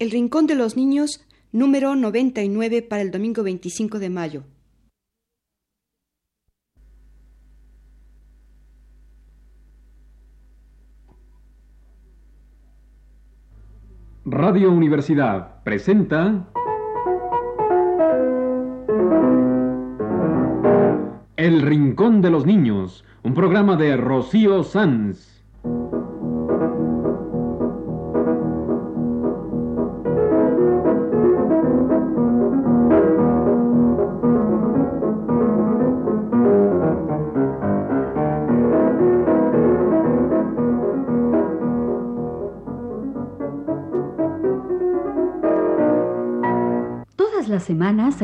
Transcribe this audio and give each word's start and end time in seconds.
El 0.00 0.10
Rincón 0.10 0.48
de 0.48 0.56
los 0.56 0.76
Niños, 0.76 1.24
número 1.52 1.94
99 1.94 2.82
para 2.82 3.00
el 3.00 3.12
domingo 3.12 3.44
25 3.44 4.00
de 4.00 4.10
mayo. 4.10 4.42
Radio 14.24 14.72
Universidad 14.72 15.62
presenta 15.62 16.48
El 21.36 21.62
Rincón 21.62 22.20
de 22.20 22.30
los 22.30 22.44
Niños, 22.46 23.04
un 23.22 23.34
programa 23.34 23.76
de 23.76 23.96
Rocío 23.96 24.64
Sanz. 24.64 25.33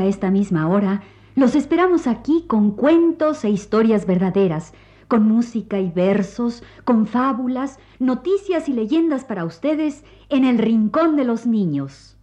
A 0.00 0.06
esta 0.06 0.30
misma 0.30 0.68
hora, 0.68 1.02
los 1.36 1.54
esperamos 1.54 2.06
aquí 2.06 2.44
con 2.46 2.72
cuentos 2.72 3.44
e 3.44 3.50
historias 3.50 4.06
verdaderas, 4.06 4.72
con 5.08 5.28
música 5.28 5.78
y 5.78 5.90
versos, 5.90 6.62
con 6.84 7.06
fábulas, 7.06 7.78
noticias 7.98 8.68
y 8.68 8.72
leyendas 8.72 9.24
para 9.24 9.44
ustedes 9.44 10.04
en 10.28 10.44
el 10.44 10.58
Rincón 10.58 11.16
de 11.16 11.24
los 11.24 11.46
Niños. 11.46 12.16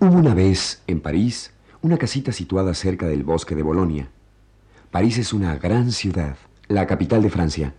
Hubo 0.00 0.18
una 0.18 0.34
vez, 0.34 0.82
en 0.88 1.00
París, 1.00 1.54
una 1.80 1.98
casita 1.98 2.32
situada 2.32 2.74
cerca 2.74 3.06
del 3.06 3.22
bosque 3.22 3.54
de 3.54 3.62
Bolonia. 3.62 4.08
París 4.90 5.18
es 5.18 5.32
una 5.32 5.56
gran 5.56 5.92
ciudad, 5.92 6.36
la 6.66 6.86
capital 6.86 7.22
de 7.22 7.30
Francia. 7.30 7.74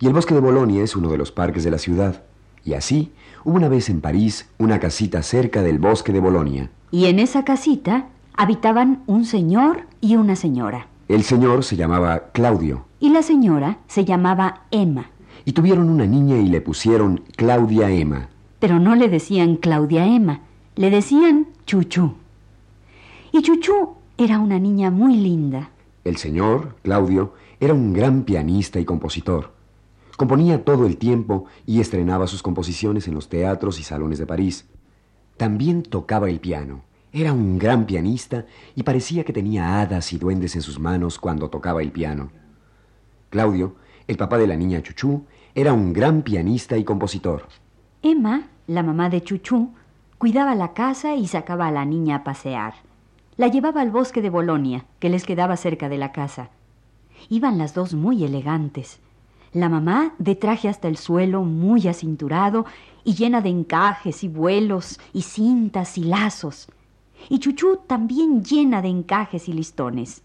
Y 0.00 0.06
el 0.06 0.14
bosque 0.14 0.34
de 0.34 0.40
Bolonia 0.40 0.82
es 0.82 0.96
uno 0.96 1.10
de 1.10 1.18
los 1.18 1.32
parques 1.32 1.64
de 1.64 1.70
la 1.70 1.78
ciudad. 1.78 2.24
Y 2.64 2.74
así, 2.74 3.12
hubo 3.44 3.56
una 3.56 3.68
vez 3.68 3.88
en 3.90 4.00
París 4.00 4.48
una 4.58 4.78
casita 4.78 5.22
cerca 5.22 5.62
del 5.62 5.78
bosque 5.78 6.12
de 6.12 6.20
Bolonia. 6.20 6.70
Y 6.90 7.06
en 7.06 7.18
esa 7.18 7.44
casita 7.44 8.06
habitaban 8.34 9.02
un 9.06 9.24
señor 9.24 9.86
y 10.00 10.16
una 10.16 10.36
señora. 10.36 10.86
El 11.08 11.24
señor 11.24 11.64
se 11.64 11.76
llamaba 11.76 12.30
Claudio. 12.32 12.86
Y 13.00 13.10
la 13.10 13.22
señora 13.22 13.78
se 13.88 14.04
llamaba 14.04 14.62
Emma. 14.70 15.10
Y 15.44 15.52
tuvieron 15.52 15.90
una 15.90 16.06
niña 16.06 16.36
y 16.36 16.46
le 16.46 16.60
pusieron 16.60 17.22
Claudia 17.36 17.90
Emma. 17.90 18.28
Pero 18.60 18.78
no 18.78 18.94
le 18.94 19.08
decían 19.08 19.56
Claudia 19.56 20.06
Emma, 20.06 20.40
le 20.76 20.90
decían 20.90 21.48
Chuchú. 21.66 22.14
Y 23.32 23.42
Chuchú 23.42 23.94
era 24.16 24.38
una 24.38 24.58
niña 24.58 24.90
muy 24.90 25.16
linda. 25.16 25.70
El 26.04 26.16
señor, 26.16 26.76
Claudio, 26.82 27.34
era 27.58 27.74
un 27.74 27.92
gran 27.92 28.22
pianista 28.22 28.78
y 28.78 28.84
compositor. 28.84 29.52
Componía 30.16 30.64
todo 30.64 30.86
el 30.86 30.98
tiempo 30.98 31.46
y 31.66 31.80
estrenaba 31.80 32.26
sus 32.26 32.42
composiciones 32.42 33.08
en 33.08 33.14
los 33.14 33.28
teatros 33.28 33.80
y 33.80 33.82
salones 33.82 34.18
de 34.18 34.26
París. 34.26 34.68
También 35.36 35.82
tocaba 35.82 36.28
el 36.28 36.40
piano. 36.40 36.82
Era 37.12 37.32
un 37.32 37.58
gran 37.58 37.86
pianista 37.86 38.46
y 38.74 38.82
parecía 38.84 39.24
que 39.24 39.32
tenía 39.32 39.80
hadas 39.80 40.12
y 40.12 40.18
duendes 40.18 40.54
en 40.56 40.62
sus 40.62 40.78
manos 40.78 41.18
cuando 41.18 41.50
tocaba 41.50 41.82
el 41.82 41.92
piano. 41.92 42.30
Claudio, 43.30 43.76
el 44.06 44.16
papá 44.16 44.38
de 44.38 44.46
la 44.46 44.56
niña 44.56 44.82
Chuchú, 44.82 45.24
era 45.54 45.72
un 45.72 45.92
gran 45.92 46.22
pianista 46.22 46.76
y 46.78 46.84
compositor. 46.84 47.48
Emma, 48.02 48.48
la 48.66 48.82
mamá 48.82 49.10
de 49.10 49.22
Chuchú, 49.22 49.70
cuidaba 50.18 50.54
la 50.54 50.72
casa 50.72 51.14
y 51.14 51.26
sacaba 51.26 51.66
a 51.66 51.72
la 51.72 51.84
niña 51.84 52.16
a 52.16 52.24
pasear. 52.24 52.74
La 53.36 53.48
llevaba 53.48 53.80
al 53.80 53.90
bosque 53.90 54.22
de 54.22 54.30
Bolonia, 54.30 54.86
que 54.98 55.08
les 55.08 55.24
quedaba 55.24 55.56
cerca 55.56 55.88
de 55.88 55.98
la 55.98 56.12
casa. 56.12 56.50
Iban 57.28 57.58
las 57.58 57.74
dos 57.74 57.94
muy 57.94 58.24
elegantes. 58.24 59.00
La 59.52 59.68
mamá 59.68 60.14
de 60.18 60.34
traje 60.34 60.70
hasta 60.70 60.88
el 60.88 60.96
suelo, 60.96 61.42
muy 61.42 61.86
acinturado 61.86 62.64
y 63.04 63.14
llena 63.14 63.42
de 63.42 63.50
encajes 63.50 64.24
y 64.24 64.28
vuelos 64.28 64.98
y 65.12 65.22
cintas 65.22 65.98
y 65.98 66.04
lazos. 66.04 66.68
Y 67.28 67.38
Chuchú 67.38 67.80
también 67.86 68.42
llena 68.42 68.80
de 68.80 68.88
encajes 68.88 69.50
y 69.50 69.52
listones. 69.52 70.22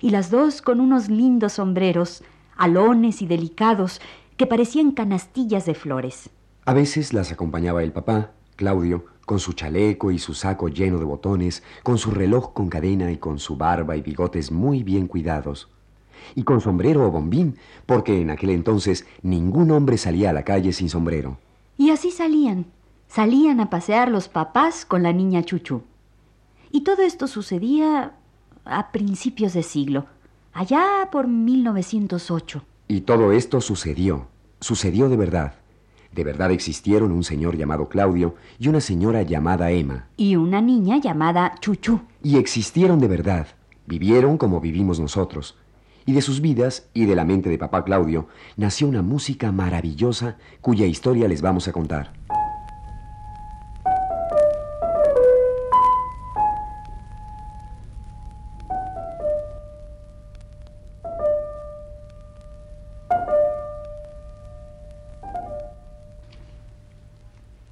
Y 0.00 0.08
las 0.08 0.30
dos 0.30 0.62
con 0.62 0.80
unos 0.80 1.10
lindos 1.10 1.54
sombreros, 1.54 2.24
alones 2.56 3.20
y 3.20 3.26
delicados, 3.26 4.00
que 4.38 4.46
parecían 4.46 4.92
canastillas 4.92 5.66
de 5.66 5.74
flores. 5.74 6.30
A 6.64 6.72
veces 6.72 7.12
las 7.12 7.32
acompañaba 7.32 7.82
el 7.82 7.92
papá, 7.92 8.32
Claudio, 8.56 9.04
con 9.26 9.38
su 9.38 9.52
chaleco 9.52 10.10
y 10.10 10.18
su 10.18 10.32
saco 10.32 10.68
lleno 10.68 10.98
de 10.98 11.04
botones, 11.04 11.62
con 11.82 11.98
su 11.98 12.10
reloj 12.10 12.54
con 12.54 12.70
cadena 12.70 13.12
y 13.12 13.18
con 13.18 13.38
su 13.38 13.56
barba 13.56 13.96
y 13.96 14.00
bigotes 14.00 14.50
muy 14.50 14.82
bien 14.82 15.08
cuidados 15.08 15.68
y 16.34 16.42
con 16.42 16.60
sombrero 16.60 17.06
o 17.06 17.10
bombín, 17.10 17.56
porque 17.86 18.20
en 18.20 18.30
aquel 18.30 18.50
entonces 18.50 19.06
ningún 19.22 19.70
hombre 19.70 19.98
salía 19.98 20.30
a 20.30 20.32
la 20.32 20.44
calle 20.44 20.72
sin 20.72 20.88
sombrero. 20.88 21.38
Y 21.78 21.90
así 21.90 22.10
salían, 22.10 22.66
salían 23.08 23.60
a 23.60 23.70
pasear 23.70 24.10
los 24.10 24.28
papás 24.28 24.84
con 24.84 25.02
la 25.02 25.12
niña 25.12 25.42
Chuchu. 25.42 25.82
Y 26.70 26.82
todo 26.82 27.02
esto 27.02 27.26
sucedía 27.26 28.12
a 28.64 28.90
principios 28.92 29.52
de 29.52 29.62
siglo, 29.62 30.06
allá 30.52 31.08
por 31.12 31.28
1908. 31.28 32.62
Y 32.88 33.02
todo 33.02 33.32
esto 33.32 33.60
sucedió, 33.60 34.26
sucedió 34.60 35.08
de 35.08 35.16
verdad. 35.16 35.54
De 36.12 36.24
verdad 36.24 36.50
existieron 36.50 37.12
un 37.12 37.24
señor 37.24 37.56
llamado 37.56 37.88
Claudio 37.88 38.36
y 38.58 38.68
una 38.68 38.80
señora 38.80 39.22
llamada 39.22 39.70
Emma. 39.70 40.06
Y 40.16 40.36
una 40.36 40.62
niña 40.62 40.98
llamada 40.98 41.54
Chuchu. 41.60 42.00
Y 42.22 42.38
existieron 42.38 43.00
de 43.00 43.08
verdad. 43.08 43.48
Vivieron 43.86 44.38
como 44.38 44.60
vivimos 44.60 44.98
nosotros 44.98 45.56
y 46.06 46.12
de 46.12 46.22
sus 46.22 46.40
vidas 46.40 46.88
y 46.94 47.04
de 47.04 47.16
la 47.16 47.24
mente 47.24 47.50
de 47.50 47.58
papá 47.58 47.84
Claudio 47.84 48.28
nació 48.56 48.88
una 48.88 49.02
música 49.02 49.52
maravillosa 49.52 50.36
cuya 50.60 50.86
historia 50.86 51.28
les 51.28 51.42
vamos 51.42 51.68
a 51.68 51.72
contar. 51.72 52.12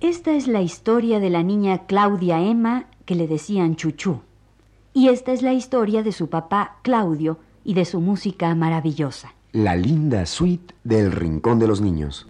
Esta 0.00 0.32
es 0.32 0.48
la 0.48 0.60
historia 0.60 1.18
de 1.20 1.30
la 1.30 1.42
niña 1.42 1.86
Claudia 1.86 2.40
Emma 2.40 2.86
que 3.04 3.14
le 3.14 3.26
decían 3.26 3.76
Chuchú. 3.76 4.20
Y 4.92 5.08
esta 5.08 5.32
es 5.32 5.42
la 5.42 5.52
historia 5.52 6.02
de 6.02 6.12
su 6.12 6.28
papá 6.28 6.76
Claudio, 6.82 7.38
y 7.64 7.74
de 7.74 7.84
su 7.84 8.00
música 8.00 8.54
maravillosa. 8.54 9.34
La 9.52 9.74
linda 9.74 10.26
suite 10.26 10.74
del 10.84 11.10
Rincón 11.10 11.58
de 11.58 11.66
los 11.66 11.80
Niños. 11.80 12.28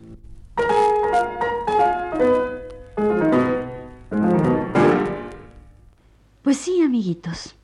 Pues 6.43 6.59
sí, 6.59 6.81
amiguitos. 6.83 7.57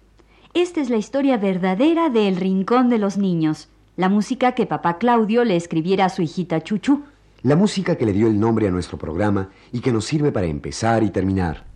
Esta 0.53 0.81
es 0.81 0.91
la 0.91 0.97
historia 0.97 1.37
verdadera 1.37 2.11
del 2.11 2.37
Rincón 2.37 2.89
de 2.89 2.99
los 2.99 3.19
Niños, 3.19 3.69
la 3.97 4.09
música 4.09 4.53
que 4.53 4.67
papá 4.67 4.99
Claudio 4.99 5.45
le 5.45 5.55
escribiera 5.57 6.07
a 6.07 6.09
su 6.09 6.23
hijita 6.23 6.63
Chuchu. 6.63 7.03
La 7.43 7.55
música 7.55 7.97
que 7.97 8.05
le 8.05 8.13
dio 8.13 8.27
el 8.27 8.41
nombre 8.41 8.67
a 8.67 8.71
nuestro 8.71 8.99
programa 8.99 9.51
y 9.73 9.81
que 9.81 9.93
nos 9.93 10.07
sirve 10.07 10.33
para 10.33 10.47
empezar 10.47 11.03
y 11.03 11.11
terminar. 11.11 11.70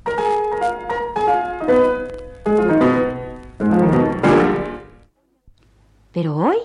Pero 6.15 6.37
hoy, 6.37 6.59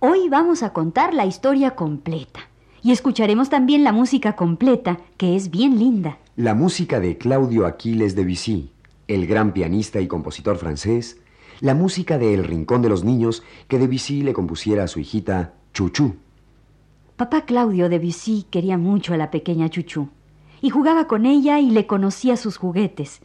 hoy 0.00 0.28
vamos 0.28 0.64
a 0.64 0.72
contar 0.72 1.14
la 1.14 1.24
historia 1.24 1.76
completa. 1.76 2.40
Y 2.82 2.90
escucharemos 2.90 3.48
también 3.48 3.84
la 3.84 3.92
música 3.92 4.34
completa, 4.34 4.98
que 5.16 5.36
es 5.36 5.52
bien 5.52 5.78
linda. 5.78 6.18
La 6.34 6.56
música 6.56 6.98
de 6.98 7.16
Claudio 7.16 7.66
Aquiles 7.66 8.16
de 8.16 8.24
Debussy, 8.24 8.72
el 9.06 9.28
gran 9.28 9.52
pianista 9.52 10.00
y 10.00 10.08
compositor 10.08 10.56
francés. 10.56 11.20
La 11.60 11.76
música 11.76 12.18
de 12.18 12.34
El 12.34 12.42
Rincón 12.42 12.82
de 12.82 12.88
los 12.88 13.04
Niños, 13.04 13.44
que 13.68 13.78
Debussy 13.78 14.22
le 14.22 14.32
compusiera 14.32 14.82
a 14.82 14.88
su 14.88 14.98
hijita 14.98 15.52
Chuchu. 15.72 16.16
Papá 17.16 17.42
Claudio 17.42 17.88
de 17.88 18.00
Debussy 18.00 18.44
quería 18.50 18.76
mucho 18.76 19.14
a 19.14 19.18
la 19.18 19.30
pequeña 19.30 19.68
Chuchu. 19.68 20.08
Y 20.62 20.70
jugaba 20.70 21.06
con 21.06 21.26
ella 21.26 21.60
y 21.60 21.70
le 21.70 21.86
conocía 21.86 22.36
sus 22.36 22.56
juguetes. 22.56 23.20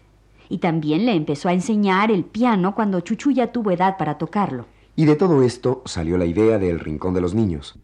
Y 0.48 0.60
también 0.60 1.08
le 1.08 1.16
empezó 1.16 1.50
a 1.50 1.54
enseñar 1.54 2.12
el 2.12 2.24
piano 2.24 2.76
cuando 2.76 3.00
Chuchu 3.00 3.32
ya 3.32 3.52
tuvo 3.52 3.72
edad 3.72 3.98
para 3.98 4.20
tocarlo. 4.20 4.68
Y 4.96 5.06
de 5.06 5.16
todo 5.16 5.44
esto 5.44 5.82
salió 5.86 6.18
la 6.18 6.26
idea 6.26 6.58
del 6.58 6.80
Rincón 6.80 7.14
de 7.14 7.22
los 7.22 7.34
Niños. 7.34 7.76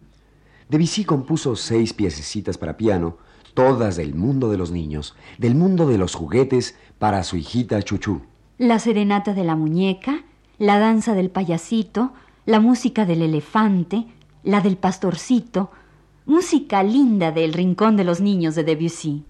Debussy 0.69 1.03
compuso 1.03 1.57
seis 1.57 1.93
piececitas 1.93 2.57
para 2.57 2.77
piano, 2.77 3.17
todas 3.53 3.97
del 3.97 4.15
mundo 4.15 4.49
de 4.49 4.57
los 4.57 4.71
niños, 4.71 5.15
del 5.37 5.55
mundo 5.55 5.87
de 5.87 5.97
los 5.97 6.15
juguetes, 6.15 6.77
para 6.99 7.23
su 7.23 7.35
hijita 7.35 7.81
Chuchú. 7.81 8.21
La 8.57 8.79
serenata 8.79 9.33
de 9.33 9.43
la 9.43 9.57
muñeca, 9.57 10.23
la 10.57 10.79
danza 10.79 11.13
del 11.13 11.29
payasito, 11.29 12.13
la 12.45 12.59
música 12.59 13.05
del 13.05 13.21
elefante, 13.21 14.05
la 14.43 14.61
del 14.61 14.77
pastorcito, 14.77 15.71
música 16.25 16.83
linda 16.83 17.31
del 17.31 17.51
Rincón 17.51 17.97
de 17.97 18.05
los 18.05 18.21
Niños 18.21 18.55
de 18.55 18.63
Debussy. 18.63 19.25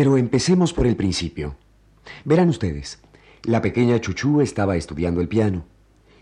Pero 0.00 0.16
empecemos 0.16 0.72
por 0.72 0.86
el 0.86 0.96
principio. 0.96 1.56
Verán 2.24 2.48
ustedes, 2.48 3.02
la 3.42 3.60
pequeña 3.60 4.00
Chuchú 4.00 4.40
estaba 4.40 4.76
estudiando 4.76 5.20
el 5.20 5.28
piano, 5.28 5.66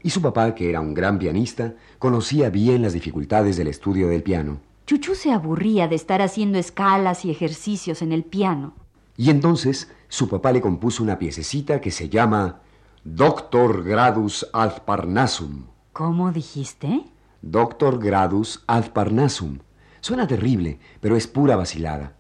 y 0.03 0.11
su 0.11 0.21
papá, 0.21 0.57
que 0.57 0.69
era 0.69 0.81
un 0.81 0.95
gran 0.95 1.21
pianista, 1.21 1.77
conocía 2.01 2.51
bien 2.51 2.83
las 2.83 2.93
dificultades 2.93 3.57
del 3.57 3.69
estudio 3.69 4.09
del 4.09 4.25
piano. 4.25 4.59
Chuchú 4.85 5.15
se 5.15 5.31
aburría 5.31 5.87
de 5.87 5.95
estar 5.95 6.23
haciendo 6.23 6.59
escalas 6.59 7.25
y 7.25 7.31
ejercicios 7.31 8.03
en 8.03 8.11
el 8.11 8.25
piano. 8.25 8.75
Y 9.17 9.31
entonces 9.31 9.89
su 10.09 10.29
papá 10.29 10.51
le 10.51 10.61
compuso 10.61 11.05
una 11.05 11.21
piececita 11.21 11.81
que 11.81 11.93
se 11.93 12.09
llama 12.09 12.63
Doctor 13.05 13.85
Gradus 13.85 14.45
ad 14.53 14.83
Parnassum. 14.87 15.67
¿Cómo 15.93 16.33
dijiste? 16.33 17.05
Doctor 17.43 18.01
Gradus 18.01 18.65
ad 18.67 18.87
Parnassum. 18.87 19.61
Suena 20.01 20.27
terrible, 20.27 20.81
pero 21.01 21.15
es 21.15 21.29
pura 21.29 21.55
vacilada. 21.55 22.18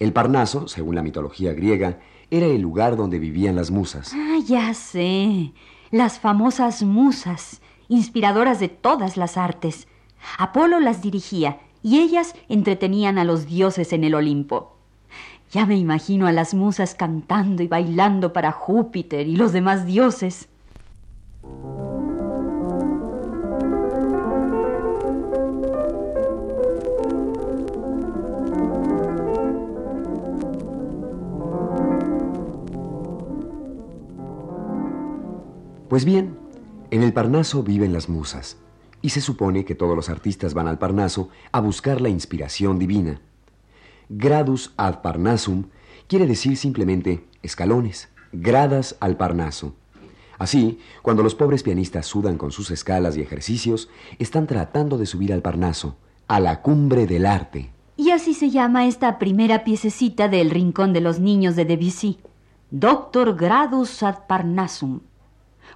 El 0.00 0.14
Parnaso, 0.14 0.66
según 0.66 0.94
la 0.94 1.02
mitología 1.02 1.52
griega, 1.52 1.98
era 2.30 2.46
el 2.46 2.62
lugar 2.62 2.96
donde 2.96 3.18
vivían 3.18 3.54
las 3.54 3.70
musas. 3.70 4.12
Ah, 4.14 4.38
ya 4.42 4.72
sé. 4.72 5.52
Las 5.90 6.18
famosas 6.18 6.82
musas, 6.82 7.60
inspiradoras 7.88 8.60
de 8.60 8.68
todas 8.68 9.18
las 9.18 9.36
artes. 9.36 9.88
Apolo 10.38 10.80
las 10.80 11.02
dirigía 11.02 11.60
y 11.82 12.00
ellas 12.00 12.34
entretenían 12.48 13.18
a 13.18 13.24
los 13.24 13.44
dioses 13.44 13.92
en 13.92 14.04
el 14.04 14.14
Olimpo. 14.14 14.74
Ya 15.52 15.66
me 15.66 15.76
imagino 15.76 16.26
a 16.26 16.32
las 16.32 16.54
musas 16.54 16.94
cantando 16.94 17.62
y 17.62 17.68
bailando 17.68 18.32
para 18.32 18.52
Júpiter 18.52 19.28
y 19.28 19.36
los 19.36 19.52
demás 19.52 19.84
dioses. 19.84 20.48
Pues 35.90 36.04
bien, 36.04 36.38
en 36.92 37.02
el 37.02 37.12
Parnaso 37.12 37.64
viven 37.64 37.92
las 37.92 38.08
musas, 38.08 38.58
y 39.02 39.08
se 39.08 39.20
supone 39.20 39.64
que 39.64 39.74
todos 39.74 39.96
los 39.96 40.08
artistas 40.08 40.54
van 40.54 40.68
al 40.68 40.78
Parnaso 40.78 41.30
a 41.50 41.58
buscar 41.58 42.00
la 42.00 42.08
inspiración 42.08 42.78
divina. 42.78 43.20
Gradus 44.08 44.72
ad 44.76 45.02
Parnassum 45.02 45.64
quiere 46.06 46.28
decir 46.28 46.56
simplemente 46.56 47.24
escalones, 47.42 48.08
gradas 48.30 48.98
al 49.00 49.16
Parnaso. 49.16 49.74
Así, 50.38 50.78
cuando 51.02 51.24
los 51.24 51.34
pobres 51.34 51.64
pianistas 51.64 52.06
sudan 52.06 52.38
con 52.38 52.52
sus 52.52 52.70
escalas 52.70 53.16
y 53.16 53.22
ejercicios, 53.22 53.88
están 54.20 54.46
tratando 54.46 54.96
de 54.96 55.06
subir 55.06 55.32
al 55.32 55.42
Parnaso, 55.42 55.96
a 56.28 56.38
la 56.38 56.62
cumbre 56.62 57.08
del 57.08 57.26
arte. 57.26 57.72
Y 57.96 58.10
así 58.10 58.34
se 58.34 58.50
llama 58.50 58.86
esta 58.86 59.18
primera 59.18 59.64
piececita 59.64 60.28
del 60.28 60.50
Rincón 60.50 60.92
de 60.92 61.00
los 61.00 61.18
Niños 61.18 61.56
de 61.56 61.64
Debussy. 61.64 62.20
Doctor 62.70 63.34
Gradus 63.34 64.04
ad 64.04 64.28
Parnassum 64.28 65.00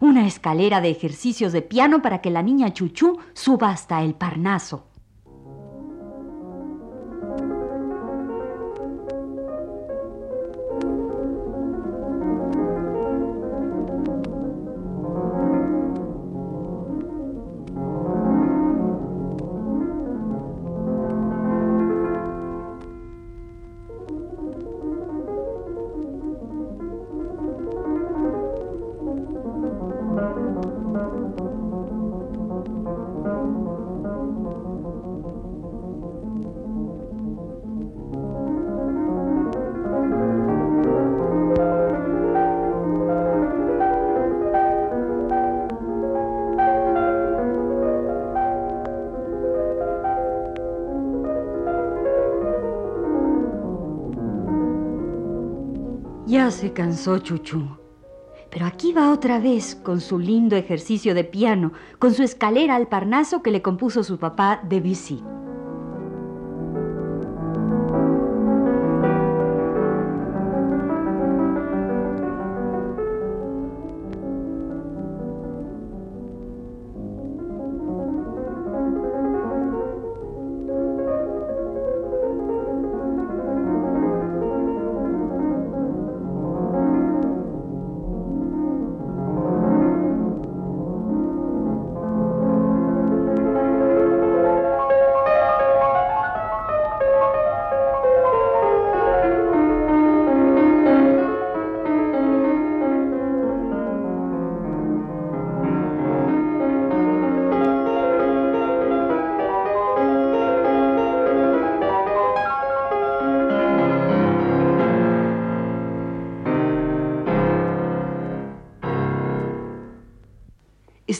una 0.00 0.26
escalera 0.26 0.80
de 0.80 0.90
ejercicios 0.90 1.52
de 1.52 1.62
piano 1.62 2.02
para 2.02 2.20
que 2.20 2.30
la 2.30 2.42
niña 2.42 2.72
Chuchú 2.72 3.18
suba 3.32 3.70
hasta 3.70 4.02
el 4.02 4.14
Parnaso. 4.14 4.86
Ya 56.34 56.50
se 56.50 56.72
cansó 56.72 57.20
Chuchu. 57.20 57.62
Pero 58.50 58.66
aquí 58.66 58.92
va 58.92 59.12
otra 59.12 59.38
vez 59.38 59.76
con 59.76 60.00
su 60.00 60.18
lindo 60.18 60.56
ejercicio 60.56 61.14
de 61.14 61.22
piano, 61.22 61.72
con 62.00 62.12
su 62.12 62.24
escalera 62.24 62.74
al 62.74 62.88
Parnaso 62.88 63.40
que 63.40 63.52
le 63.52 63.62
compuso 63.62 64.02
su 64.02 64.18
papá 64.18 64.60
Debussy. 64.68 65.22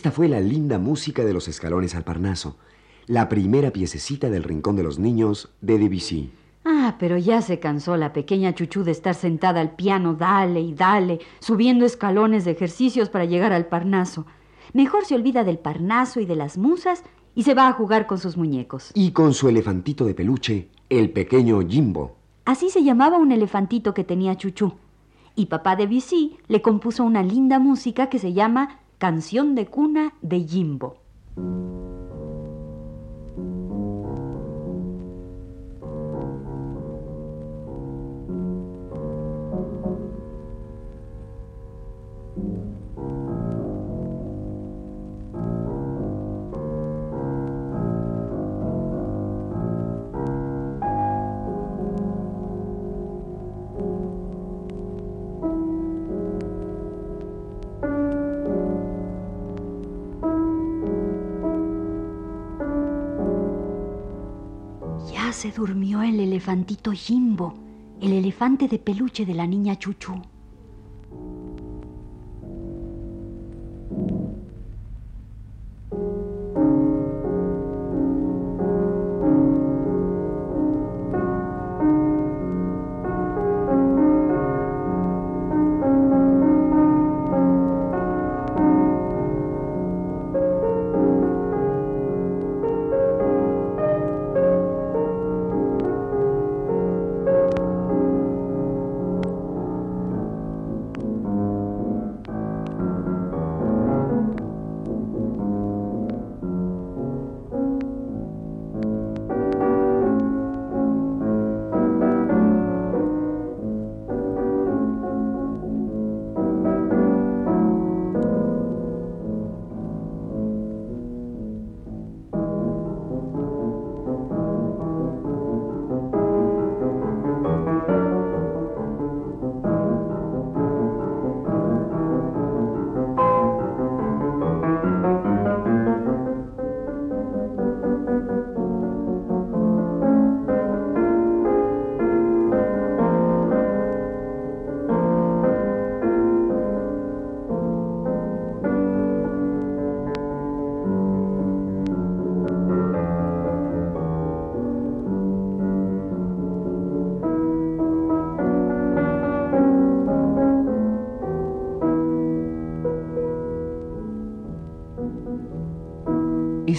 Esta 0.05 0.13
fue 0.13 0.29
la 0.29 0.41
linda 0.41 0.79
música 0.79 1.25
de 1.25 1.33
los 1.33 1.49
escalones 1.49 1.95
al 1.95 2.05
Parnaso, 2.05 2.59
la 3.07 3.31
primera 3.31 3.71
piececita 3.71 4.29
del 4.29 4.43
Rincón 4.43 4.77
de 4.77 4.83
los 4.83 4.99
Niños 4.99 5.55
de 5.63 5.79
Debussy. 5.79 6.31
Ah, 6.63 6.97
pero 6.99 7.17
ya 7.17 7.41
se 7.41 7.59
cansó 7.59 7.97
la 7.97 8.13
pequeña 8.13 8.55
Chuchú 8.55 8.85
de 8.85 8.91
estar 8.91 9.15
sentada 9.15 9.63
al 9.63 9.71
piano, 9.77 10.13
dale 10.13 10.61
y 10.61 10.75
dale, 10.75 11.21
subiendo 11.41 11.87
escalones 11.87 12.45
de 12.45 12.51
ejercicios 12.51 13.09
para 13.09 13.25
llegar 13.25 13.55
al 13.55 13.65
Parnaso. 13.65 14.27
Mejor 14.75 15.07
se 15.07 15.15
olvida 15.15 15.43
del 15.43 15.59
Parnaso 15.59 16.21
y 16.21 16.27
de 16.27 16.37
las 16.37 16.59
musas 16.59 17.03
y 17.35 17.45
se 17.45 17.55
va 17.55 17.69
a 17.69 17.73
jugar 17.73 18.07
con 18.07 18.19
sus 18.19 18.37
muñecos. 18.37 18.91
Y 18.93 19.13
con 19.13 19.33
su 19.33 19.49
elefantito 19.49 20.05
de 20.05 20.13
peluche, 20.13 20.69
el 20.91 21.13
pequeño 21.13 21.67
Jimbo. 21.67 22.19
Así 22.45 22.69
se 22.69 22.85
llamaba 22.85 23.17
un 23.17 23.33
elefantito 23.33 23.95
que 23.95 24.05
tenía 24.05 24.37
Chuchú. 24.37 24.75
Y 25.35 25.47
papá 25.47 25.77
de 25.77 25.87
Debussy 25.87 26.37
le 26.47 26.61
compuso 26.61 27.05
una 27.05 27.23
linda 27.23 27.59
música 27.59 28.11
que 28.11 28.19
se 28.19 28.35
llama 28.35 28.81
Canción 29.05 29.55
de 29.55 29.67
cuna 29.67 30.15
de 30.23 30.41
Jimbo. 30.41 30.97
Durmió 65.55 66.03
el 66.03 66.19
elefantito 66.19 66.93
Jimbo, 66.93 67.55
el 68.01 68.13
elefante 68.13 68.67
de 68.67 68.79
peluche 68.79 69.25
de 69.25 69.35
la 69.35 69.47
niña 69.47 69.79
Chuchu. 69.79 70.21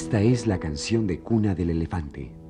Esta 0.06 0.22
es 0.22 0.46
la 0.46 0.60
canción 0.60 1.08
de 1.08 1.20
cuna 1.20 1.56
del 1.56 1.72
elefante. 1.72 2.45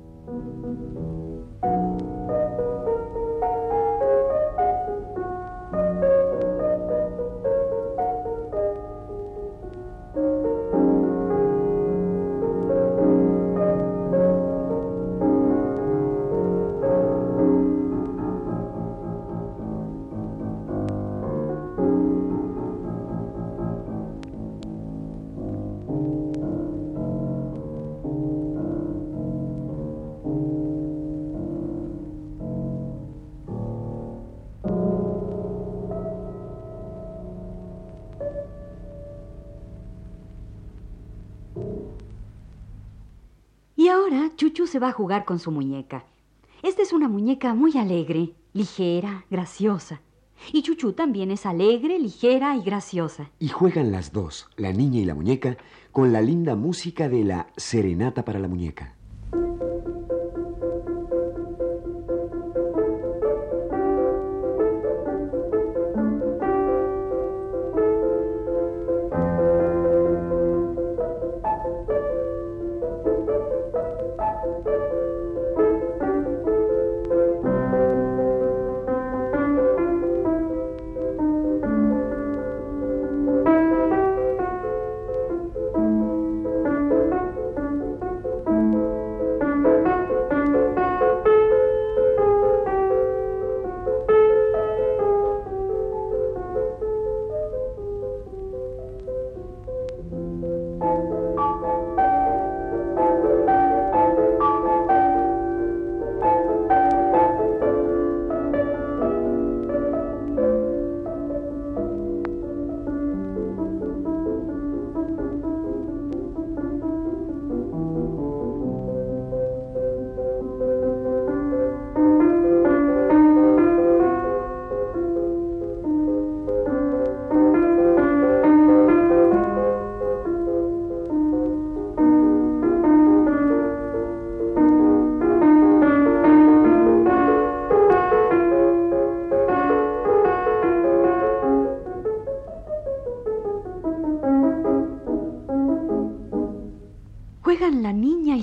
Se 44.66 44.78
va 44.78 44.88
a 44.88 44.92
jugar 44.92 45.24
con 45.24 45.38
su 45.38 45.50
muñeca. 45.50 46.04
Esta 46.62 46.82
es 46.82 46.92
una 46.92 47.08
muñeca 47.08 47.54
muy 47.54 47.76
alegre, 47.76 48.34
ligera, 48.52 49.24
graciosa. 49.30 50.00
Y 50.52 50.62
Chuchu 50.62 50.92
también 50.92 51.30
es 51.30 51.46
alegre, 51.46 51.98
ligera 51.98 52.56
y 52.56 52.62
graciosa. 52.62 53.30
Y 53.38 53.48
juegan 53.48 53.92
las 53.92 54.12
dos, 54.12 54.48
la 54.56 54.72
niña 54.72 55.00
y 55.00 55.04
la 55.04 55.14
muñeca, 55.14 55.56
con 55.92 56.12
la 56.12 56.20
linda 56.20 56.56
música 56.56 57.08
de 57.08 57.24
la 57.24 57.46
Serenata 57.56 58.24
para 58.24 58.38
la 58.38 58.48
Muñeca. 58.48 58.95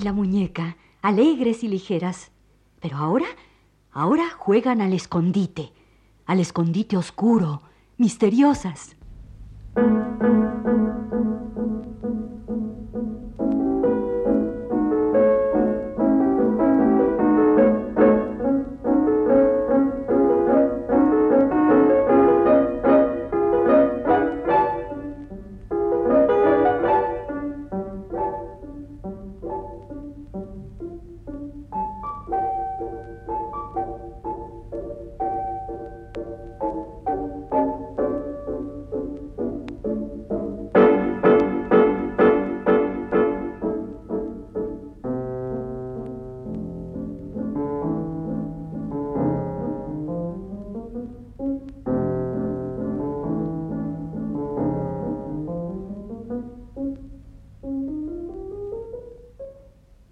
La 0.04 0.12
muñeca, 0.12 0.76
alegres 1.02 1.64
y 1.64 1.68
ligeras. 1.68 2.30
Pero 2.80 2.98
ahora, 2.98 3.26
ahora 3.90 4.30
juegan 4.38 4.80
al 4.80 4.92
escondite, 4.92 5.72
al 6.26 6.38
escondite 6.40 6.96
oscuro, 6.96 7.62
misteriosas. 7.96 8.96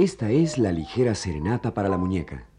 Esta 0.03 0.33
es 0.33 0.59
la 0.59 0.73
ligera 0.73 1.15
serenata 1.15 1.75
para 1.75 1.89
la 1.89 1.97
muñeca. 1.97 2.52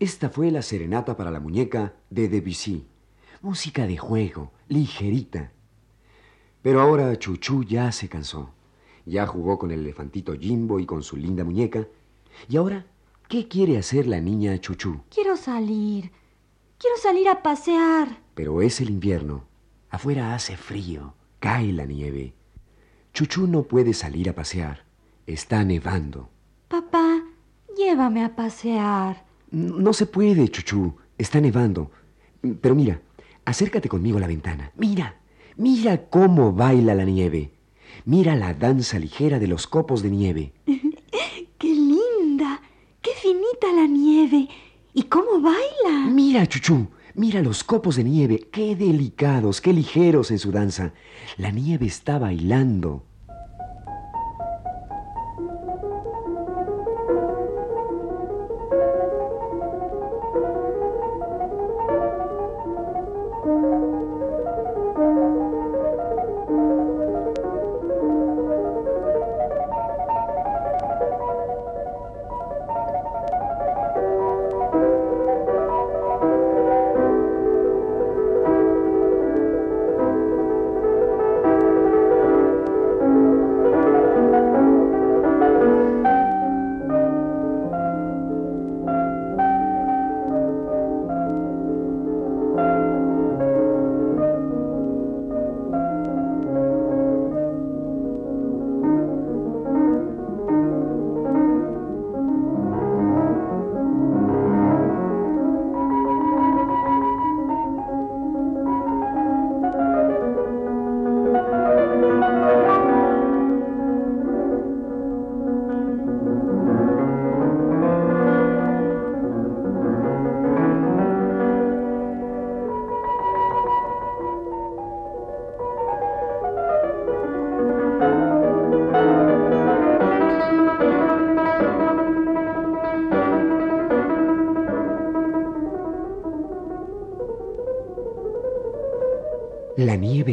Esta 0.00 0.30
fue 0.30 0.50
la 0.50 0.62
serenata 0.62 1.14
para 1.14 1.30
la 1.30 1.40
muñeca 1.40 1.92
de 2.08 2.30
Debussy. 2.30 2.86
Música 3.42 3.86
de 3.86 3.98
juego, 3.98 4.50
ligerita. 4.66 5.52
Pero 6.62 6.80
ahora 6.80 7.18
Chuchú 7.18 7.64
ya 7.64 7.92
se 7.92 8.08
cansó. 8.08 8.48
Ya 9.04 9.26
jugó 9.26 9.58
con 9.58 9.70
el 9.72 9.80
elefantito 9.80 10.32
Jimbo 10.32 10.80
y 10.80 10.86
con 10.86 11.02
su 11.02 11.18
linda 11.18 11.44
muñeca. 11.44 11.86
Y 12.48 12.56
ahora, 12.56 12.86
¿qué 13.28 13.46
quiere 13.46 13.76
hacer 13.76 14.06
la 14.06 14.22
niña 14.22 14.58
Chuchú? 14.58 15.02
Quiero 15.10 15.36
salir. 15.36 16.10
Quiero 16.78 16.96
salir 16.96 17.28
a 17.28 17.42
pasear. 17.42 18.22
Pero 18.34 18.62
es 18.62 18.80
el 18.80 18.88
invierno. 18.88 19.44
Afuera 19.90 20.34
hace 20.34 20.56
frío. 20.56 21.12
Cae 21.40 21.74
la 21.74 21.84
nieve. 21.84 22.32
Chuchú 23.12 23.46
no 23.46 23.64
puede 23.64 23.92
salir 23.92 24.30
a 24.30 24.34
pasear. 24.34 24.86
Está 25.26 25.62
nevando. 25.62 26.30
Papá, 26.68 27.22
llévame 27.76 28.24
a 28.24 28.34
pasear. 28.34 29.28
No 29.50 29.92
se 29.92 30.06
puede, 30.06 30.48
Chuchú. 30.48 30.94
Está 31.18 31.40
nevando. 31.40 31.90
Pero 32.60 32.74
mira, 32.74 33.00
acércate 33.44 33.88
conmigo 33.88 34.18
a 34.18 34.20
la 34.20 34.26
ventana. 34.26 34.72
Mira, 34.76 35.20
mira 35.56 36.08
cómo 36.08 36.52
baila 36.52 36.94
la 36.94 37.04
nieve. 37.04 37.52
Mira 38.04 38.36
la 38.36 38.54
danza 38.54 38.98
ligera 38.98 39.38
de 39.38 39.48
los 39.48 39.66
copos 39.66 40.02
de 40.02 40.10
nieve. 40.10 40.52
¡Qué 41.58 41.68
linda! 41.68 42.62
¡Qué 43.02 43.10
finita 43.20 43.72
la 43.74 43.86
nieve! 43.86 44.48
¿Y 44.94 45.02
cómo 45.04 45.40
baila? 45.40 46.10
Mira, 46.10 46.46
Chuchú, 46.46 46.88
mira 47.14 47.42
los 47.42 47.62
copos 47.64 47.96
de 47.96 48.04
nieve. 48.04 48.48
Qué 48.50 48.74
delicados, 48.76 49.60
qué 49.60 49.72
ligeros 49.72 50.30
en 50.30 50.38
su 50.38 50.50
danza. 50.52 50.94
La 51.36 51.50
nieve 51.50 51.86
está 51.86 52.18
bailando. 52.18 53.04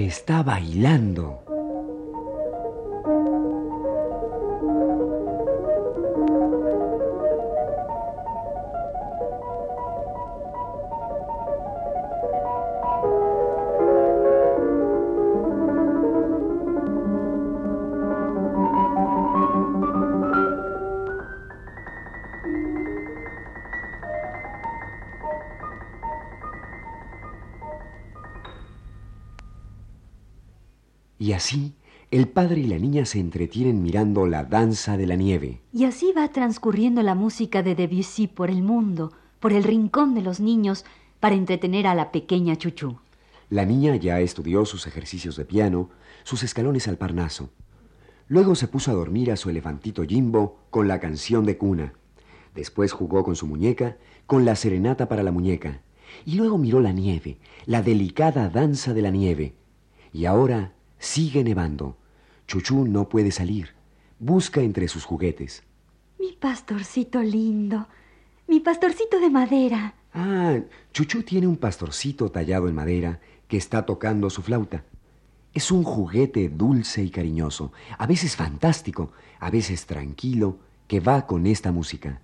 Está 0.08 0.42
bailando. 0.42 1.47
Así, 31.38 31.74
el 32.10 32.28
padre 32.28 32.62
y 32.62 32.68
la 32.68 32.78
niña 32.78 33.06
se 33.06 33.20
entretienen 33.20 33.82
mirando 33.82 34.28
la 34.28 34.44
danza 34.44 34.98
de 34.98 35.08
la 35.08 35.16
nieve. 35.16 35.62
Y 35.72 35.86
así 35.86 36.14
va 36.16 36.28
transcurriendo 36.30 37.02
la 37.04 37.16
música 37.16 37.64
de 37.64 37.76
Debussy 37.76 38.28
por 38.28 38.50
el 38.50 38.62
mundo, 38.62 39.14
por 39.40 39.54
el 39.54 39.64
rincón 39.64 40.16
de 40.16 40.22
los 40.22 40.40
niños, 40.40 40.84
para 41.20 41.36
entretener 41.36 41.86
a 41.88 41.96
la 41.96 42.12
pequeña 42.12 42.56
Chuchú. 42.56 42.98
La 43.50 43.66
niña 43.66 43.96
ya 43.96 44.20
estudió 44.20 44.66
sus 44.66 44.88
ejercicios 44.88 45.36
de 45.36 45.46
piano, 45.46 45.90
sus 46.24 46.44
escalones 46.44 46.88
al 46.88 46.98
Parnaso. 46.98 47.50
Luego 48.28 48.56
se 48.56 48.68
puso 48.68 48.92
a 48.92 48.96
dormir 48.96 49.32
a 49.32 49.38
su 49.38 49.50
elefantito 49.50 50.04
Jimbo 50.04 50.60
con 50.70 50.88
la 50.88 51.00
canción 51.00 51.46
de 51.46 51.58
cuna. 51.58 51.94
Después 52.56 52.92
jugó 52.92 53.24
con 53.24 53.36
su 53.36 53.48
muñeca, 53.48 53.98
con 54.26 54.44
la 54.44 54.56
serenata 54.56 55.08
para 55.08 55.24
la 55.24 55.32
muñeca. 55.32 55.82
Y 56.26 56.36
luego 56.36 56.58
miró 56.58 56.80
la 56.82 56.94
nieve, 56.94 57.38
la 57.66 57.82
delicada 57.82 58.50
danza 58.50 58.94
de 58.94 59.02
la 59.02 59.12
nieve. 59.12 59.56
Y 60.12 60.26
ahora 60.26 60.74
Sigue 61.00 61.44
nevando. 61.44 61.98
Chuchú 62.48 62.86
no 62.86 63.10
puede 63.10 63.32
salir. 63.32 63.76
Busca 64.20 64.62
entre 64.62 64.88
sus 64.88 65.06
juguetes. 65.06 65.64
Mi 66.20 66.34
pastorcito 66.34 67.22
lindo. 67.22 67.88
Mi 68.48 68.60
pastorcito 68.60 69.20
de 69.20 69.30
madera. 69.30 69.94
Ah, 70.14 70.60
Chuchú 70.94 71.24
tiene 71.24 71.48
un 71.48 71.58
pastorcito 71.58 72.32
tallado 72.32 72.68
en 72.68 72.76
madera 72.76 73.20
que 73.48 73.58
está 73.58 73.86
tocando 73.86 74.30
su 74.30 74.42
flauta. 74.42 74.84
Es 75.54 75.72
un 75.72 75.84
juguete 75.84 76.50
dulce 76.50 77.04
y 77.04 77.10
cariñoso, 77.10 77.72
a 77.98 78.08
veces 78.08 78.36
fantástico, 78.36 79.12
a 79.40 79.50
veces 79.50 79.86
tranquilo, 79.86 80.60
que 80.88 81.00
va 81.00 81.26
con 81.26 81.46
esta 81.48 81.72
música. 81.72 82.22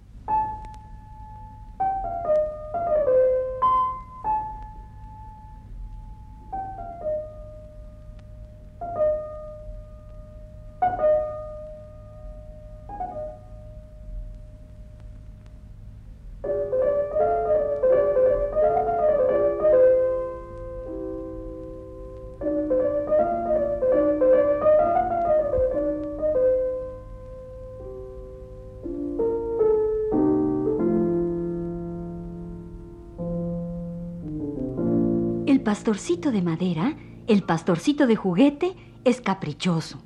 Pastorcito 35.83 36.31
de 36.31 36.41
madera, 36.41 36.95
el 37.27 37.43
pastorcito 37.43 38.07
de 38.07 38.15
juguete, 38.15 38.73
es 39.03 39.19
caprichoso. 39.19 40.01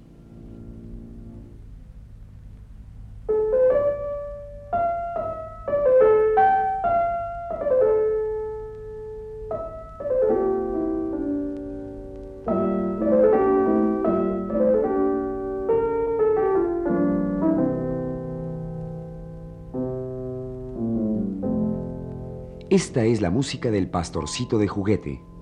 Esta 22.71 23.03
es 23.03 23.21
la 23.21 23.29
música 23.29 23.69
del 23.69 23.91
pastorcito 23.91 24.57
de 24.57 24.67
juguete. 24.67 25.36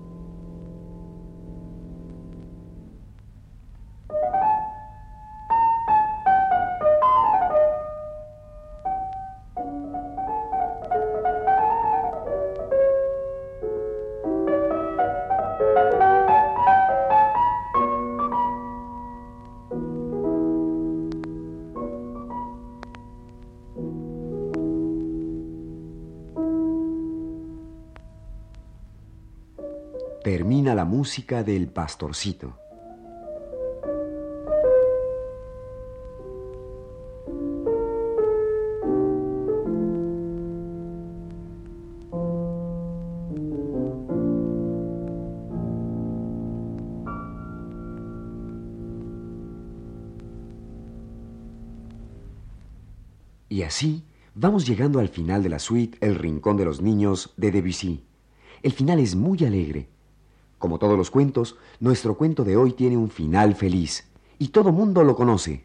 Música 30.96 31.42
del 31.42 31.68
pastorcito. 31.68 32.58
Y 53.50 53.62
así 53.62 54.02
vamos 54.34 54.66
llegando 54.66 54.98
al 54.98 55.08
final 55.10 55.42
de 55.42 55.50
la 55.50 55.58
suite 55.58 55.98
El 56.00 56.14
Rincón 56.14 56.56
de 56.56 56.64
los 56.64 56.80
Niños 56.80 57.34
de 57.36 57.50
Debussy. 57.50 58.02
El 58.62 58.72
final 58.72 58.98
es 58.98 59.14
muy 59.14 59.44
alegre 59.44 59.90
como 60.58 60.78
todos 60.78 60.96
los 60.96 61.10
cuentos, 61.10 61.56
nuestro 61.80 62.16
cuento 62.16 62.44
de 62.44 62.56
hoy 62.56 62.72
tiene 62.72 62.96
un 62.96 63.10
final 63.10 63.54
feliz 63.54 64.08
y 64.38 64.48
todo 64.48 64.72
mundo 64.72 65.04
lo 65.04 65.16
conoce. 65.16 65.64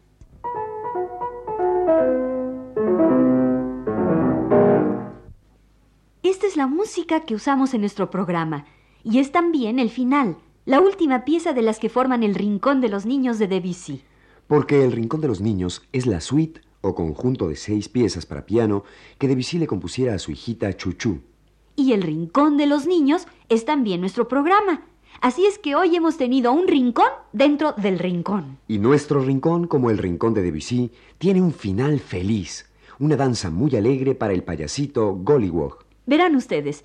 Esta 6.22 6.46
es 6.46 6.56
la 6.56 6.66
música 6.66 7.20
que 7.20 7.34
usamos 7.34 7.74
en 7.74 7.80
nuestro 7.80 8.10
programa 8.10 8.66
y 9.02 9.18
es 9.18 9.32
también 9.32 9.78
el 9.78 9.90
final, 9.90 10.36
la 10.64 10.80
última 10.80 11.24
pieza 11.24 11.52
de 11.52 11.62
las 11.62 11.78
que 11.78 11.88
forman 11.88 12.22
el 12.22 12.34
Rincón 12.34 12.80
de 12.80 12.88
los 12.88 13.06
Niños 13.06 13.38
de 13.38 13.48
Debussy. 13.48 14.02
Porque 14.46 14.84
el 14.84 14.92
Rincón 14.92 15.20
de 15.20 15.28
los 15.28 15.40
Niños 15.40 15.82
es 15.92 16.06
la 16.06 16.20
suite 16.20 16.60
o 16.80 16.94
conjunto 16.94 17.48
de 17.48 17.56
seis 17.56 17.88
piezas 17.88 18.26
para 18.26 18.46
piano 18.46 18.84
que 19.18 19.28
Debussy 19.28 19.58
le 19.58 19.66
compusiera 19.66 20.14
a 20.14 20.18
su 20.18 20.30
hijita 20.30 20.76
Chuchu. 20.76 21.20
Y 21.76 21.92
el 21.92 22.02
Rincón 22.02 22.56
de 22.56 22.66
los 22.66 22.86
Niños 22.86 23.26
es 23.48 23.64
también 23.64 24.00
nuestro 24.00 24.28
programa. 24.28 24.82
Así 25.20 25.46
es 25.46 25.58
que 25.58 25.74
hoy 25.74 25.94
hemos 25.94 26.16
tenido 26.16 26.52
un 26.52 26.66
rincón 26.66 27.08
dentro 27.32 27.72
del 27.72 27.98
rincón. 27.98 28.58
Y 28.66 28.78
nuestro 28.78 29.20
rincón, 29.20 29.66
como 29.66 29.90
el 29.90 29.98
rincón 29.98 30.34
de 30.34 30.42
Debussy, 30.42 30.90
tiene 31.18 31.40
un 31.40 31.52
final 31.52 32.00
feliz. 32.00 32.68
Una 32.98 33.16
danza 33.16 33.50
muy 33.50 33.76
alegre 33.76 34.14
para 34.14 34.32
el 34.32 34.42
payasito 34.42 35.14
Gollywog. 35.14 35.78
Verán 36.06 36.34
ustedes, 36.34 36.84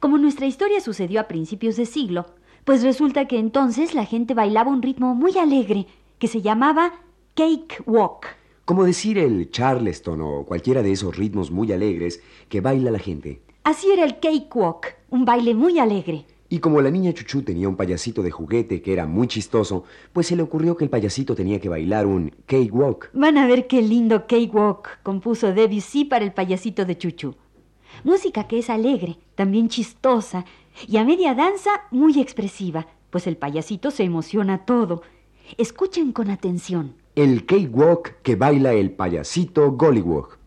como 0.00 0.18
nuestra 0.18 0.46
historia 0.46 0.80
sucedió 0.80 1.20
a 1.20 1.28
principios 1.28 1.76
de 1.76 1.86
siglo, 1.86 2.26
pues 2.64 2.82
resulta 2.82 3.28
que 3.28 3.38
entonces 3.38 3.94
la 3.94 4.04
gente 4.04 4.34
bailaba 4.34 4.72
un 4.72 4.82
ritmo 4.82 5.14
muy 5.14 5.38
alegre 5.38 5.86
que 6.18 6.26
se 6.26 6.42
llamaba 6.42 6.92
cake 7.34 7.82
walk. 7.86 8.26
Como 8.64 8.84
decir 8.84 9.16
el 9.18 9.50
charleston 9.52 10.20
o 10.22 10.44
cualquiera 10.44 10.82
de 10.82 10.90
esos 10.90 11.16
ritmos 11.16 11.52
muy 11.52 11.70
alegres 11.70 12.20
que 12.48 12.60
baila 12.60 12.90
la 12.90 12.98
gente. 12.98 13.45
Así 13.66 13.90
era 13.90 14.04
el 14.04 14.20
cakewalk, 14.20 14.94
un 15.10 15.24
baile 15.24 15.52
muy 15.52 15.80
alegre. 15.80 16.24
Y 16.48 16.60
como 16.60 16.80
la 16.80 16.88
niña 16.88 17.12
Chuchu 17.12 17.42
tenía 17.42 17.68
un 17.68 17.74
payasito 17.74 18.22
de 18.22 18.30
juguete 18.30 18.80
que 18.80 18.92
era 18.92 19.06
muy 19.06 19.26
chistoso, 19.26 19.82
pues 20.12 20.28
se 20.28 20.36
le 20.36 20.42
ocurrió 20.42 20.76
que 20.76 20.84
el 20.84 20.90
payasito 20.90 21.34
tenía 21.34 21.58
que 21.60 21.68
bailar 21.68 22.06
un 22.06 22.30
cakewalk. 22.46 23.10
Van 23.12 23.36
a 23.36 23.48
ver 23.48 23.66
qué 23.66 23.82
lindo 23.82 24.28
cakewalk 24.28 25.02
compuso 25.02 25.52
Debussy 25.52 26.04
para 26.04 26.24
el 26.24 26.32
payasito 26.32 26.84
de 26.84 26.96
Chuchu. 26.96 27.34
Música 28.04 28.46
que 28.46 28.60
es 28.60 28.70
alegre, 28.70 29.16
también 29.34 29.68
chistosa, 29.68 30.44
y 30.86 30.98
a 30.98 31.04
media 31.04 31.34
danza 31.34 31.70
muy 31.90 32.20
expresiva, 32.20 32.86
pues 33.10 33.26
el 33.26 33.36
payasito 33.36 33.90
se 33.90 34.04
emociona 34.04 34.64
todo. 34.64 35.02
Escuchen 35.58 36.12
con 36.12 36.30
atención. 36.30 36.94
El 37.16 37.44
cakewalk 37.44 38.22
que 38.22 38.36
baila 38.36 38.74
el 38.74 38.92
payasito 38.92 39.72
Gollywog. 39.72 40.38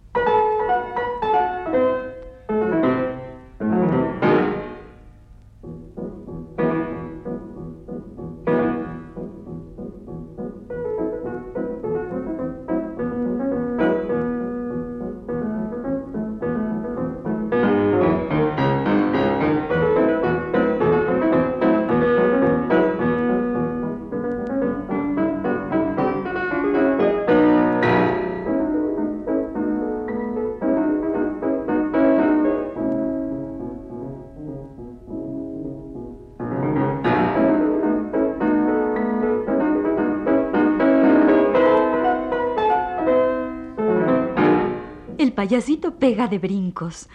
Payasito 45.39 45.97
pega 45.97 46.27
de 46.27 46.37
brincos. 46.37 47.07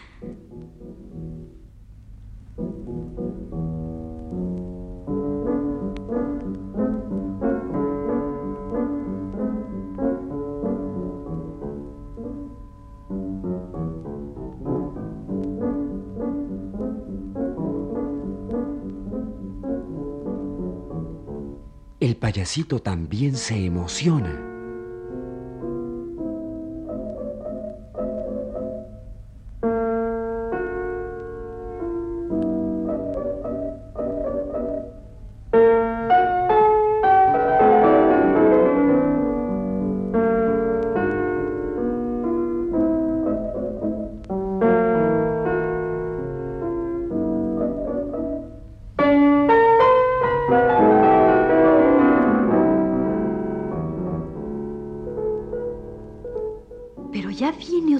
El 22.01 22.17
payasito 22.17 22.81
también 22.81 23.37
se 23.37 23.67
emociona. 23.67 24.54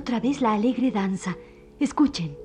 Otra 0.05 0.21
vez 0.21 0.43
la 0.43 0.53
alegre 0.53 0.91
danza. 0.91 1.35
Escuchen. 1.81 2.44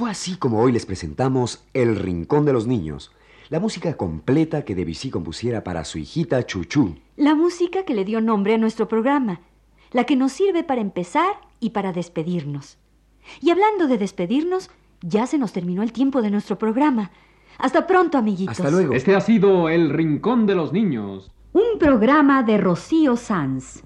Fue 0.00 0.10
así 0.10 0.36
como 0.36 0.62
hoy 0.62 0.72
les 0.72 0.86
presentamos 0.86 1.62
El 1.74 1.94
Rincón 1.94 2.46
de 2.46 2.54
los 2.54 2.66
Niños, 2.66 3.12
la 3.50 3.60
música 3.60 3.98
completa 3.98 4.64
que 4.64 4.74
Debussy 4.74 5.10
compusiera 5.10 5.62
para 5.62 5.84
su 5.84 5.98
hijita 5.98 6.46
Chuchu. 6.46 6.94
La 7.18 7.34
música 7.34 7.84
que 7.84 7.92
le 7.92 8.06
dio 8.06 8.22
nombre 8.22 8.54
a 8.54 8.56
nuestro 8.56 8.88
programa, 8.88 9.42
la 9.90 10.04
que 10.04 10.16
nos 10.16 10.32
sirve 10.32 10.64
para 10.64 10.80
empezar 10.80 11.32
y 11.60 11.70
para 11.70 11.92
despedirnos. 11.92 12.78
Y 13.42 13.50
hablando 13.50 13.88
de 13.88 13.98
despedirnos, 13.98 14.70
ya 15.02 15.26
se 15.26 15.36
nos 15.36 15.52
terminó 15.52 15.82
el 15.82 15.92
tiempo 15.92 16.22
de 16.22 16.30
nuestro 16.30 16.56
programa. 16.56 17.10
Hasta 17.58 17.86
pronto, 17.86 18.16
amiguitos. 18.16 18.58
Hasta 18.58 18.70
luego. 18.70 18.94
Este 18.94 19.14
ha 19.14 19.20
sido 19.20 19.68
El 19.68 19.90
Rincón 19.90 20.46
de 20.46 20.54
los 20.54 20.72
Niños. 20.72 21.30
Un 21.52 21.78
programa 21.78 22.42
de 22.42 22.56
Rocío 22.56 23.18
Sanz. 23.18 23.82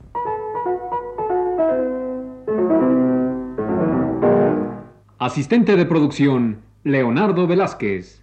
Asistente 5.24 5.74
de 5.74 5.86
producción, 5.86 6.60
Leonardo 6.82 7.46
Velázquez. 7.46 8.22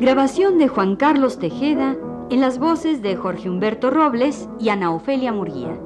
Grabación 0.00 0.58
de 0.58 0.66
Juan 0.66 0.96
Carlos 0.96 1.38
Tejeda 1.38 1.96
en 2.30 2.40
las 2.40 2.58
voces 2.58 3.00
de 3.00 3.14
Jorge 3.14 3.48
Humberto 3.48 3.92
Robles 3.92 4.48
y 4.58 4.70
Ana 4.70 4.90
Ofelia 4.90 5.32
Murguía. 5.32 5.78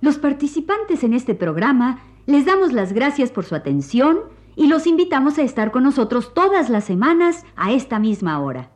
Los 0.00 0.18
participantes 0.18 1.02
en 1.02 1.12
este 1.12 1.34
programa 1.34 1.98
les 2.26 2.46
damos 2.46 2.72
las 2.72 2.92
gracias 2.92 3.32
por 3.32 3.44
su 3.44 3.56
atención 3.56 4.32
y 4.56 4.66
los 4.66 4.86
invitamos 4.86 5.38
a 5.38 5.42
estar 5.42 5.70
con 5.70 5.82
nosotros 5.82 6.32
todas 6.34 6.70
las 6.70 6.84
semanas 6.84 7.44
a 7.56 7.72
esta 7.72 7.98
misma 7.98 8.40
hora. 8.40 8.70